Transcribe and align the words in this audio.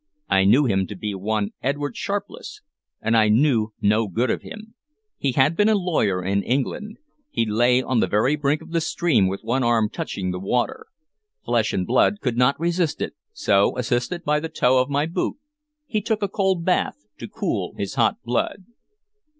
I 0.29 0.45
knew 0.45 0.65
him 0.65 0.87
to 0.87 0.95
be 0.95 1.13
one 1.13 1.51
Edward 1.61 1.95
Sharpless, 1.95 2.61
and 3.03 3.15
I 3.15 3.29
knew 3.29 3.73
no 3.81 4.07
good 4.07 4.31
of 4.31 4.41
him. 4.41 4.73
He 5.19 5.33
had 5.33 5.55
been 5.55 5.69
a 5.69 5.75
lawyer 5.77 6.23
in 6.25 6.41
England. 6.41 6.97
He 7.29 7.45
lay 7.45 7.83
on 7.83 7.99
the 7.99 8.07
very 8.07 8.35
brink 8.35 8.63
of 8.63 8.71
the 8.71 8.81
stream, 8.81 9.27
with 9.27 9.41
one 9.43 9.61
arm 9.63 9.89
touching 9.91 10.31
the 10.31 10.39
water. 10.39 10.87
Flesh 11.45 11.71
and 11.71 11.85
blood 11.85 12.19
could 12.19 12.35
not 12.35 12.59
resist 12.59 12.99
it, 12.99 13.13
so, 13.31 13.77
assisted 13.77 14.23
by 14.23 14.39
the 14.39 14.49
toe 14.49 14.79
of 14.81 14.89
my 14.89 15.05
boot, 15.05 15.35
he 15.85 16.01
took 16.01 16.23
a 16.23 16.27
cold 16.27 16.65
bath 16.65 17.05
to 17.19 17.27
cool 17.27 17.75
his 17.77 17.93
hot 17.93 18.17
blood. 18.23 18.65